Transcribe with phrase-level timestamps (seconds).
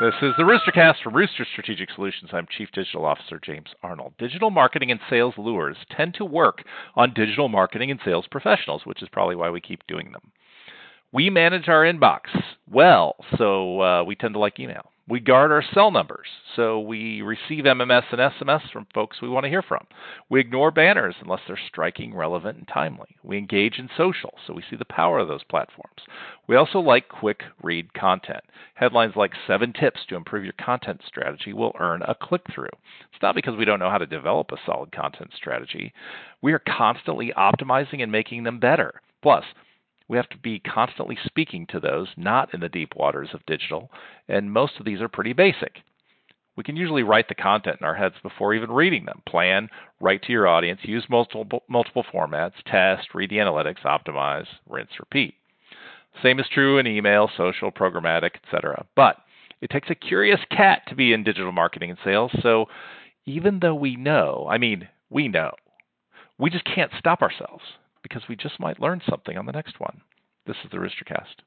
[0.00, 2.30] This is the Roostercast from Rooster Strategic Solutions.
[2.32, 4.14] I'm Chief Digital Officer James Arnold.
[4.18, 6.62] Digital marketing and sales lures tend to work
[6.96, 10.32] on digital marketing and sales professionals, which is probably why we keep doing them.
[11.12, 12.20] We manage our inbox
[12.70, 14.90] well, so uh, we tend to like email.
[15.10, 19.42] We guard our cell numbers, so we receive MMS and SMS from folks we want
[19.42, 19.84] to hear from.
[20.28, 23.16] We ignore banners unless they're striking, relevant, and timely.
[23.24, 26.00] We engage in social, so we see the power of those platforms.
[26.46, 28.44] We also like quick read content.
[28.74, 32.70] Headlines like seven tips to improve your content strategy will earn a click through.
[33.12, 35.92] It's not because we don't know how to develop a solid content strategy.
[36.40, 39.00] We are constantly optimizing and making them better.
[39.22, 39.44] Plus,
[40.10, 43.88] we have to be constantly speaking to those not in the deep waters of digital,
[44.28, 45.76] and most of these are pretty basic.
[46.56, 49.22] We can usually write the content in our heads before even reading them.
[49.24, 49.68] Plan,
[50.00, 55.34] write to your audience, use multiple multiple formats, test, read the analytics, optimize, rinse, repeat.
[56.24, 58.84] Same is true in email, social, programmatic, etc.
[58.96, 59.18] But
[59.60, 62.66] it takes a curious cat to be in digital marketing and sales, so
[63.26, 65.52] even though we know, I mean, we know,
[66.36, 67.62] we just can't stop ourselves
[68.02, 70.00] because we just might learn something on the next one.
[70.46, 71.42] This is the Roostercast.